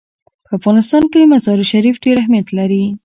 [0.45, 2.83] په افغانستان کې مزارشریف ډېر اهمیت لري.